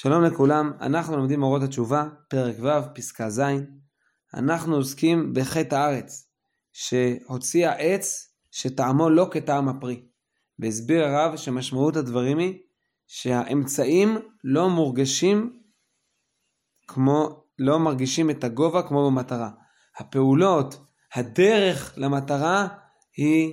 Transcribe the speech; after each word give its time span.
שלום 0.00 0.24
לכולם, 0.24 0.72
אנחנו 0.80 1.16
לומדים 1.16 1.42
אורות 1.42 1.62
התשובה, 1.62 2.08
פרק 2.28 2.56
ו', 2.60 2.94
פסקה 2.94 3.30
ז'. 3.30 3.42
אנחנו 4.34 4.76
עוסקים 4.76 5.32
בחטא 5.34 5.74
הארץ, 5.74 6.30
שהוציאה 6.72 7.72
עץ 7.72 8.34
שטעמו 8.50 9.10
לא 9.10 9.28
כטעם 9.30 9.68
הפרי. 9.68 10.02
והסביר 10.58 11.04
הרב 11.04 11.36
שמשמעות 11.36 11.96
הדברים 11.96 12.38
היא 12.38 12.58
שהאמצעים 13.06 14.18
לא 14.44 14.70
מורגשים 14.70 15.60
כמו, 16.88 17.44
לא 17.58 17.78
מרגישים 17.78 18.30
את 18.30 18.44
הגובה 18.44 18.82
כמו 18.82 19.10
במטרה. 19.10 19.50
הפעולות, 19.96 20.80
הדרך 21.14 21.94
למטרה 21.96 22.68
היא 23.16 23.52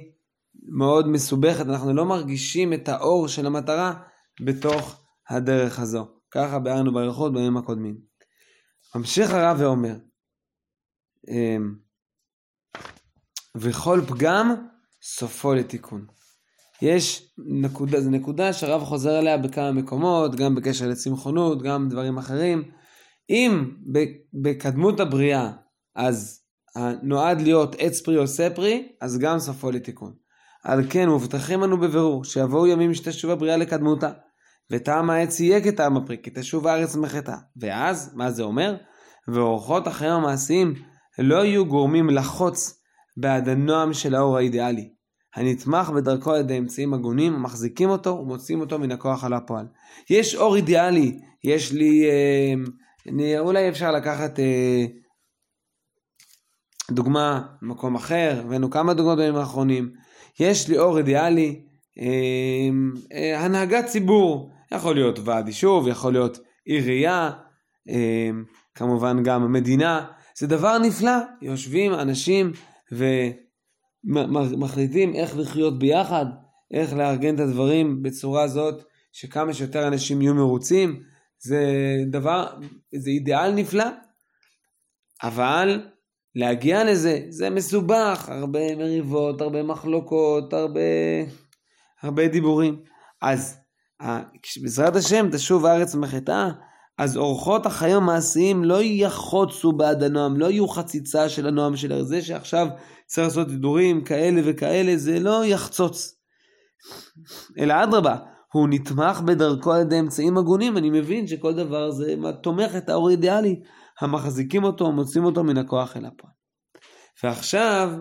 מאוד 0.77 1.07
מסובכת, 1.07 1.65
אנחנו 1.65 1.93
לא 1.93 2.05
מרגישים 2.05 2.73
את 2.73 2.89
האור 2.89 3.27
של 3.27 3.45
המטרה 3.45 3.93
בתוך 4.45 5.01
הדרך 5.29 5.79
הזו. 5.79 6.14
ככה 6.35 6.59
ביארנו 6.59 6.93
ברכות 6.93 7.33
בימים 7.33 7.57
הקודמים. 7.57 7.97
ממשיך 8.95 9.33
הרב 9.33 9.57
ואומר, 9.59 9.95
אמ, 11.27 11.75
וכל 13.55 14.01
פגם 14.07 14.55
סופו 15.01 15.53
לתיקון. 15.53 16.05
יש 16.81 17.33
נקודה, 17.37 18.01
זו 18.01 18.09
נקודה 18.09 18.53
שהרב 18.53 18.83
חוזר 18.83 19.19
אליה 19.19 19.37
בכמה 19.37 19.71
מקומות, 19.71 20.35
גם 20.35 20.55
בקשר 20.55 20.87
לצמחונות, 20.87 21.61
גם 21.61 21.89
דברים 21.89 22.17
אחרים. 22.17 22.71
אם 23.29 23.71
בקדמות 24.33 24.99
הבריאה, 24.99 25.51
אז 25.95 26.41
נועד 27.03 27.41
להיות 27.41 27.75
עץ 27.79 28.01
פרי 28.01 28.15
עושה 28.15 28.49
פרי, 28.55 28.87
אז 29.01 29.19
גם 29.19 29.39
סופו 29.39 29.71
לתיקון. 29.71 30.13
על 30.63 30.83
כן 30.89 31.09
מובטחים 31.09 31.61
לנו 31.61 31.79
בבירור 31.79 32.23
שיבואו 32.23 32.67
ימים 32.67 32.93
שתשוב 32.93 33.31
הבריאה 33.31 33.57
לקדמותה. 33.57 34.11
וטעם 34.71 35.09
העץ 35.09 35.39
יהיה 35.39 35.61
כטעם 35.63 35.97
הפרי, 35.97 36.17
כי 36.23 36.31
תשוב 36.35 36.67
הארץ 36.67 36.95
מחטא. 36.95 37.35
ואז, 37.57 38.11
מה 38.15 38.31
זה 38.31 38.43
אומר? 38.43 38.75
ואורחות 39.27 39.87
החיים 39.87 40.11
המעשיים 40.11 40.73
לא 41.19 41.45
יהיו 41.45 41.65
גורמים 41.65 42.09
לחוץ 42.09 42.81
בעד 43.17 43.49
הנועם 43.49 43.93
של 43.93 44.15
האור 44.15 44.37
האידיאלי, 44.37 44.89
הנתמך 45.35 45.89
בדרכו 45.89 46.33
על 46.33 46.39
ידי 46.39 46.57
אמצעים 46.57 46.93
הגונים, 46.93 47.43
מחזיקים 47.43 47.89
אותו 47.89 48.09
ומוציאים 48.09 48.61
אותו 48.61 48.79
מן 48.79 48.91
הכוח 48.91 49.23
על 49.23 49.33
הפועל. 49.33 49.65
יש 50.09 50.35
אור 50.35 50.55
אידיאלי, 50.55 51.19
יש 51.43 51.71
לי, 51.71 52.05
אה, 52.09 52.53
אני, 53.11 53.39
אולי 53.39 53.69
אפשר 53.69 53.91
לקחת 53.91 54.39
אה, 54.39 54.85
דוגמה 56.91 57.41
במקום 57.61 57.95
אחר, 57.95 58.41
הבאנו 58.45 58.69
כמה 58.69 58.93
דוגמאות 58.93 59.17
בימים 59.17 59.35
האחרונים. 59.35 59.91
יש 60.39 60.69
לי 60.69 60.77
אור 60.77 60.97
אידיאלי, 60.97 61.61
אה, 61.99 62.69
אה, 63.13 63.39
הנהגת 63.45 63.85
ציבור, 63.85 64.54
יכול 64.75 64.95
להיות 64.95 65.19
ועד 65.19 65.47
יישוב, 65.47 65.87
יכול 65.87 66.13
להיות 66.13 66.37
עירייה, 66.65 67.31
אה, 67.89 68.29
כמובן 68.75 69.23
גם 69.23 69.51
מדינה. 69.51 70.05
זה 70.37 70.47
דבר 70.47 70.77
נפלא, 70.77 71.17
יושבים 71.41 71.93
אנשים 71.93 72.51
ומחליטים 74.05 75.15
איך 75.15 75.37
לחיות 75.37 75.79
ביחד, 75.79 76.25
איך 76.73 76.93
לארגן 76.93 77.35
את 77.35 77.39
הדברים 77.39 78.03
בצורה 78.03 78.47
זאת 78.47 78.83
שכמה 79.11 79.53
שיותר 79.53 79.87
אנשים 79.87 80.21
יהיו 80.21 80.33
מרוצים. 80.33 81.01
זה 81.39 81.63
דבר, 82.11 82.47
זה 82.95 83.09
אידיאל 83.09 83.51
נפלא, 83.51 83.85
אבל 85.23 85.81
להגיע 86.35 86.83
לזה, 86.83 87.19
זה 87.29 87.49
מסובך, 87.49 88.29
הרבה 88.29 88.75
מריבות, 88.75 89.41
הרבה 89.41 89.63
מחלוקות, 89.63 90.53
הרבה, 90.53 90.79
הרבה 92.01 92.27
דיבורים. 92.27 92.81
אז 93.21 93.64
כשבעזרת 94.41 94.95
השם 94.95 95.29
תשוב 95.31 95.65
הארץ 95.65 95.95
מחטאה, 95.95 96.49
אז 96.97 97.17
אורחות 97.17 97.65
החיים 97.65 97.97
המעשיים 97.97 98.63
לא 98.63 98.83
יחוצו 98.83 99.71
בעד 99.71 100.03
הנועם, 100.03 100.37
לא 100.37 100.45
יהיו 100.51 100.67
חציצה 100.67 101.29
של 101.29 101.47
הנועם 101.47 101.75
של 101.75 102.01
זה 102.01 102.21
שעכשיו 102.21 102.67
צריך 103.05 103.27
לעשות 103.27 103.47
דידורים 103.47 104.03
כאלה 104.03 104.41
וכאלה, 104.45 104.97
זה 104.97 105.19
לא 105.19 105.45
יחצוץ. 105.45 106.15
אלא 107.59 107.83
אדרבה, 107.83 108.15
הוא 108.53 108.67
נתמך 108.69 109.21
בדרכו 109.21 109.73
על 109.73 109.81
ידי 109.81 109.99
אמצעים 109.99 110.37
הגונים, 110.37 110.77
אני 110.77 110.89
מבין 110.89 111.27
שכל 111.27 111.53
דבר 111.53 111.91
זה 111.91 112.15
תומך 112.43 112.75
את 112.77 112.89
האור 112.89 113.07
האידיאלי, 113.07 113.61
המחזיקים 114.01 114.63
אותו, 114.63 114.91
מוצאים 114.91 115.25
אותו 115.25 115.43
מן 115.43 115.57
הכוח 115.57 115.97
אל 115.97 116.05
הפועל. 116.05 116.33
ועכשיו 117.23 117.91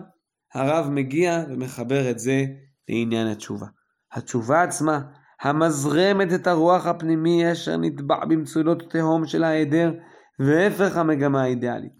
הרב 0.53 0.89
מגיע 0.89 1.43
ומחבר 1.49 2.11
את 2.11 2.19
זה 2.19 2.45
לעניין 2.89 3.27
התשובה. 3.27 3.67
התשובה 4.13 4.63
עצמה 4.63 4.99
המזרמת 5.45 6.33
את 6.33 6.47
הרוח 6.47 6.85
הפנימי 6.85 7.51
אשר 7.51 7.77
נטבע 7.77 8.25
במצולות 8.25 8.83
תהום 8.89 9.27
של 9.27 9.43
ההיעדר, 9.43 9.91
והפך 10.39 10.97
המגמה 10.97 11.43
האידיאלית. 11.43 11.91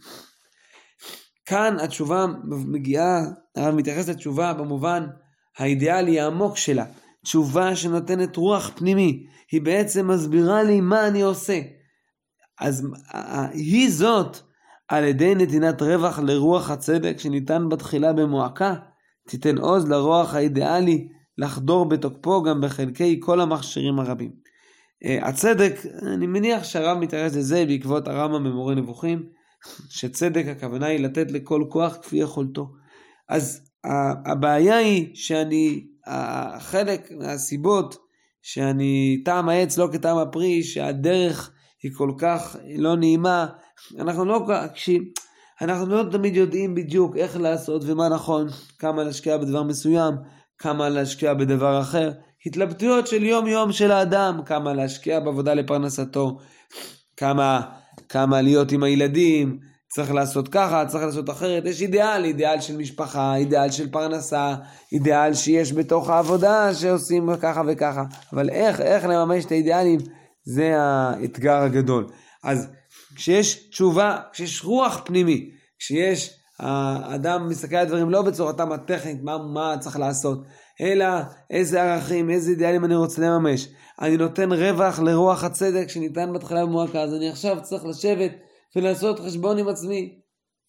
כאן 1.45 1.78
התשובה 1.83 2.25
מגיעה, 2.67 3.22
הרב 3.56 3.75
מתייחס 3.75 4.09
לתשובה 4.09 4.53
במובן 4.53 5.07
האידיאלי 5.57 6.19
העמוק 6.19 6.57
שלה. 6.57 6.85
תשובה 7.23 7.75
שנותנת 7.75 8.35
רוח 8.35 8.72
פנימי, 8.75 9.25
היא 9.51 9.62
בעצם 9.62 10.07
מסבירה 10.07 10.63
לי 10.63 10.81
מה 10.81 11.07
אני 11.07 11.22
עושה. 11.22 11.59
אז 12.59 12.88
היא 13.53 13.91
זאת, 13.91 14.38
על 14.88 15.03
ידי 15.03 15.35
נתינת 15.35 15.81
רווח 15.81 16.19
לרוח 16.19 16.72
הצדק 16.72 17.19
שניתן 17.19 17.69
בתחילה 17.69 18.13
במועקה, 18.13 18.73
תיתן 19.27 19.57
עוז 19.57 19.89
לרוח 19.89 20.35
האידיאלי 20.35 21.07
לחדור 21.38 21.90
בתוקפו 21.90 22.44
גם 22.44 22.62
בחלקי 22.62 23.19
כל 23.19 23.41
המכשירים 23.41 24.00
הרבים. 24.00 24.31
Uh, 25.03 25.25
הצדק, 25.25 25.75
אני 26.01 26.28
מניח 26.28 26.63
שהרב 26.63 26.97
מתייחס 26.97 27.35
לזה 27.35 27.66
בעקבות 27.66 28.07
הרמב"ם 28.07 28.44
במורה 28.44 28.75
נבוכים, 28.75 29.23
שצדק 29.90 30.45
הכוונה 30.47 30.85
היא 30.85 31.00
לתת 31.00 31.31
לכל 31.31 31.66
כוח 31.69 31.97
כפי 32.01 32.18
יכולתו. 32.18 32.68
אז 33.29 33.69
הבעיה 34.25 34.78
היא 34.78 35.16
שאני, 35.16 35.88
חלק 36.59 37.12
מהסיבות 37.12 37.97
שאני 38.41 39.22
טעם 39.25 39.50
העץ 39.50 39.78
לא 39.78 39.90
כטעם 39.91 40.18
הפרי, 40.18 40.63
שהדרך 40.63 41.51
היא 41.84 41.91
כל 41.95 42.12
כך 42.18 42.56
לא 42.78 42.95
נעימה, 42.95 43.47
אנחנו 44.00 44.25
לא, 44.25 44.45
כש, 44.74 44.90
אנחנו 45.62 45.85
לא 45.85 46.03
תמיד 46.12 46.35
יודעים 46.35 46.75
בדיוק 46.75 47.18
איך 47.18 47.38
לעשות 47.38 47.81
ומה 47.85 48.09
נכון, 48.09 48.47
כמה 48.79 49.03
להשקיע 49.03 49.38
בדבר 49.38 49.63
מסוים, 49.63 50.13
כמה 50.58 50.90
להשקיע 50.90 51.34
בדבר 51.34 51.82
אחר, 51.82 52.12
התלבטויות 52.46 53.08
של 53.08 53.24
יום 53.24 53.48
יום 53.48 53.72
של 53.72 53.92
האדם, 53.92 54.40
כמה 54.46 54.74
להשקיע 54.74 55.20
בעבודה 55.20 55.54
לפרנסתו, 55.54 56.40
כמה, 57.18 57.62
כמה 58.10 58.42
להיות 58.42 58.72
עם 58.72 58.84
הילדים, 58.84 59.60
צריך 59.96 60.12
לעשות 60.12 60.48
ככה, 60.48 60.86
צריך 60.86 61.04
לעשות 61.04 61.30
אחרת, 61.30 61.66
יש 61.66 61.82
אידיאל, 61.82 62.26
אידיאל 62.26 62.62
של 62.62 62.78
משפחה, 62.78 63.36
אידיאל 63.36 63.72
של 63.72 63.92
פרנסה, 63.92 64.56
אידיאל 64.92 65.34
שיש 65.34 65.74
בתוך 65.74 66.10
העבודה 66.10 66.74
שעושים 66.74 67.30
ככה 67.42 67.62
וככה, 67.68 68.04
אבל 68.34 68.50
איך, 68.50 68.82
איך 68.82 69.06
לממש 69.06 69.46
את 69.46 69.52
האידיאלים, 69.52 70.00
זה 70.44 70.74
האתגר 70.78 71.58
הגדול. 71.58 72.08
אז 72.44 72.68
כשיש 73.16 73.70
תשובה, 73.70 74.18
כשיש 74.34 74.64
רוח 74.64 75.02
פנימי, 75.06 75.50
כשיש 75.80 76.40
האדם 76.60 77.50
מסתכל 77.50 77.76
על 77.76 77.88
דברים 77.88 78.10
לא 78.10 78.22
בצורתם 78.22 78.72
הטכנית, 78.72 79.24
מה, 79.24 79.38
מה 79.38 79.76
צריך 79.80 80.00
לעשות, 80.00 80.44
אלא 80.82 81.08
איזה 81.50 81.84
ערכים, 81.84 82.30
איזה 82.30 82.52
אידיאלים 82.52 82.86
אני 82.86 82.96
רוצה 82.96 83.22
לממש. 83.22 83.68
אני 84.02 84.18
נותן 84.18 84.52
רווח 84.52 85.00
לרוח 85.00 85.44
הצדק 85.44 85.90
שניתן 85.90 86.34
בתחילה 86.34 86.66
במועקה, 86.66 87.02
אז 87.02 87.14
אני 87.14 87.30
עכשיו 87.30 87.58
צריך 87.62 87.86
לשבת 87.86 88.32
ולעשות 88.76 89.20
חשבון 89.20 89.58
עם 89.58 89.68
עצמי. 89.68 90.20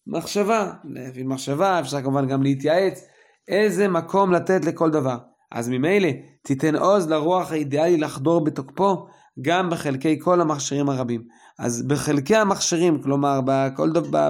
מחשבה, 0.07 0.71
להבין 0.83 1.27
מחשבה, 1.27 1.79
אפשר 1.79 2.01
כמובן 2.01 2.27
גם 2.27 2.43
להתייעץ, 2.43 3.01
איזה 3.47 3.87
מקום 3.87 4.33
לתת 4.33 4.65
לכל 4.65 4.91
דבר. 4.91 5.17
אז 5.51 5.69
ממילא 5.69 6.09
תיתן 6.43 6.75
עוז 6.75 7.09
לרוח 7.09 7.51
האידיאלי 7.51 7.97
לחדור 7.97 8.43
בתוקפו 8.43 9.07
גם 9.41 9.69
בחלקי 9.69 10.19
כל 10.19 10.41
המכשירים 10.41 10.89
הרבים. 10.89 11.23
אז 11.59 11.87
בחלקי 11.87 12.35
המכשירים, 12.35 13.01
כלומר 13.01 13.39
בכל 13.45 13.91
דבר, 13.91 14.29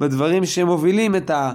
בדברים 0.00 0.46
שמובילים 0.46 1.16
את 1.16 1.30
ה... 1.30 1.52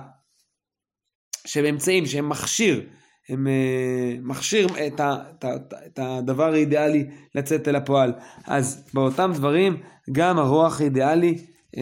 שהם 1.46 1.66
אמצעים, 1.66 2.06
שהם 2.06 2.30
מכשיר, 2.30 2.82
הם 3.30 3.48
uh, 3.48 4.20
מכשיר 4.28 4.68
את, 4.88 5.00
ה, 5.00 5.16
את, 5.38 5.44
ה, 5.44 5.56
את 5.86 6.00
הדבר 6.00 6.54
האידיאלי 6.54 7.06
לצאת 7.36 7.68
אל 7.68 7.76
הפועל. 7.76 8.14
אז 8.48 8.90
באותם 8.94 9.32
דברים 9.36 9.78
גם 10.12 10.40
הרוח 10.40 10.82
האידיאלי, 10.82 11.36
uh, 11.76 11.80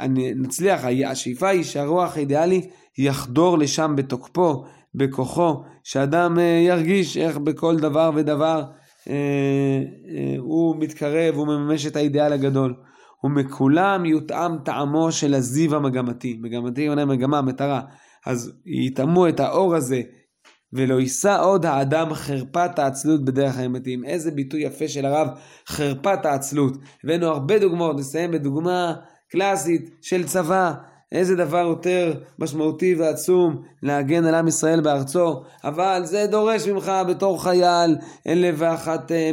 אני 0.00 0.34
נצליח, 0.34 0.80
השאיפה 1.06 1.48
היא 1.48 1.62
שהרוח 1.62 2.16
האידיאלי 2.16 2.68
יחדור 2.98 3.58
לשם 3.58 3.94
בתוקפו, 3.96 4.64
בכוחו, 4.94 5.62
שאדם 5.84 6.38
uh, 6.38 6.40
ירגיש 6.40 7.16
איך 7.16 7.38
בכל 7.38 7.76
דבר 7.76 8.10
ודבר 8.14 8.62
uh, 8.64 9.06
uh, 9.06 9.10
הוא 10.38 10.76
מתקרב, 10.78 11.34
הוא 11.34 11.46
מממש 11.46 11.86
את 11.86 11.96
האידיאל 11.96 12.32
הגדול. 12.32 12.74
ומכולם 13.24 14.04
יותאם 14.04 14.58
טעמו 14.64 15.12
של 15.12 15.34
הזיו 15.34 15.76
המגמתי. 15.76 16.38
מגמתי, 16.42 16.84
הכוונה 16.84 17.04
מגמה, 17.04 17.42
מטרה. 17.42 17.80
אז 18.26 18.52
יטעמו 18.66 19.28
את 19.28 19.40
האור 19.40 19.74
הזה 19.74 20.02
ולא 20.72 21.00
יישא 21.00 21.42
עוד 21.42 21.66
האדם 21.66 22.14
חרפת 22.14 22.78
העצלות 22.78 23.24
בדרך 23.24 23.58
האמתיים. 23.58 24.04
איזה 24.04 24.30
ביטוי 24.30 24.62
יפה 24.62 24.88
של 24.88 25.06
הרב, 25.06 25.28
חרפת 25.68 26.24
העצלות. 26.24 26.76
הבאנו 27.04 27.26
הרבה 27.26 27.58
דוגמאות, 27.58 27.96
נסיים 27.96 28.30
בדוגמה 28.30 28.94
קלאסית 29.30 29.90
של 30.02 30.24
צבא. 30.24 30.72
איזה 31.12 31.36
דבר 31.36 31.58
יותר 31.58 32.14
משמעותי 32.38 32.94
ועצום 32.94 33.62
להגן 33.82 34.24
על 34.24 34.34
עם 34.34 34.48
ישראל 34.48 34.80
בארצו, 34.80 35.42
אבל 35.64 36.02
זה 36.04 36.26
דורש 36.26 36.68
ממך 36.68 36.92
בתור 37.08 37.42
חייל 37.42 37.96
אלף 38.26 38.54
ואחת 38.58 39.12
אה, 39.12 39.30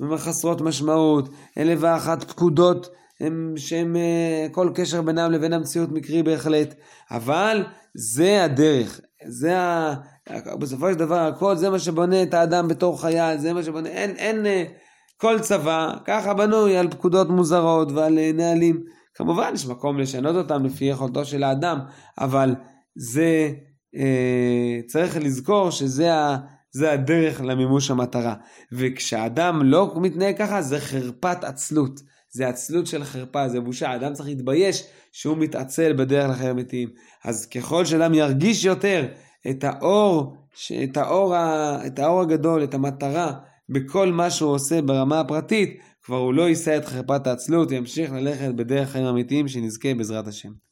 משימות 0.00 0.20
חסרות 0.20 0.60
משמעות, 0.60 1.28
אלף 1.58 1.78
ואחת 1.82 2.24
פקודות 2.24 2.88
שהן 3.56 3.96
אה, 3.96 4.46
כל 4.52 4.70
קשר 4.74 5.02
בינם 5.02 5.32
לבין 5.32 5.52
המציאות 5.52 5.92
מקרי 5.92 6.22
בהחלט, 6.22 6.74
אבל 7.10 7.64
זה 7.94 8.44
הדרך, 8.44 9.00
זה 9.28 9.58
ה... 9.58 9.94
בסופו 10.58 10.92
של 10.92 10.98
דבר 10.98 11.18
הכל 11.18 11.56
זה 11.56 11.70
מה 11.70 11.78
שבונה 11.78 12.22
את 12.22 12.34
האדם 12.34 12.68
בתור 12.68 13.00
חייל, 13.00 13.38
זה 13.38 13.52
מה 13.52 13.62
שבונה, 13.62 13.88
אין, 13.88 14.10
אין, 14.10 14.46
אה, 14.46 14.64
כל 15.16 15.38
צבא 15.40 15.94
ככה 16.04 16.34
בנוי 16.34 16.76
על 16.76 16.90
פקודות 16.90 17.28
מוזרות 17.28 17.92
ועל 17.92 18.18
נהלים. 18.34 18.82
כמובן 19.14 19.50
יש 19.54 19.66
מקום 19.66 19.98
לשנות 19.98 20.36
אותם 20.36 20.64
לפי 20.64 20.84
יכולתו 20.84 21.24
של 21.24 21.42
האדם, 21.42 21.78
אבל 22.20 22.54
זה, 22.96 23.50
אה, 23.96 24.80
צריך 24.86 25.16
לזכור 25.16 25.70
שזה 25.70 26.14
ה, 26.14 26.36
זה 26.70 26.92
הדרך 26.92 27.40
למימוש 27.40 27.90
המטרה. 27.90 28.34
וכשאדם 28.72 29.62
לא 29.64 29.94
מתנהג 29.96 30.38
ככה 30.38 30.62
זה 30.62 30.80
חרפת 30.80 31.44
עצלות. 31.44 32.00
זה 32.30 32.48
עצלות 32.48 32.86
של 32.86 33.04
חרפה, 33.04 33.48
זה 33.48 33.60
בושה. 33.60 33.88
האדם 33.88 34.12
צריך 34.12 34.28
להתבייש 34.28 34.84
שהוא 35.12 35.36
מתעצל 35.36 35.92
בדרך 35.92 36.30
לחיים 36.30 36.50
אמיתיים. 36.50 36.88
אז 37.24 37.46
ככל 37.46 37.84
שאדם 37.84 38.14
ירגיש 38.14 38.64
יותר 38.64 39.06
את 39.50 39.64
האור, 39.64 40.36
את 40.84 40.96
האור, 40.96 41.34
את 41.86 41.98
האור 41.98 42.20
הגדול, 42.20 42.64
את 42.64 42.74
המטרה, 42.74 43.32
בכל 43.68 44.12
מה 44.12 44.30
שהוא 44.30 44.50
עושה 44.50 44.82
ברמה 44.82 45.20
הפרטית, 45.20 45.80
כבר 46.02 46.16
הוא 46.16 46.34
לא 46.34 46.48
יישא 46.48 46.76
את 46.76 46.84
חרפת 46.84 47.26
העצלות, 47.26 47.72
ימשיך 47.72 48.12
ללכת 48.12 48.54
בדרך 48.54 48.90
חיים 48.90 49.06
אמיתיים 49.06 49.48
שנזכה 49.48 49.94
בעזרת 49.94 50.26
השם. 50.26 50.50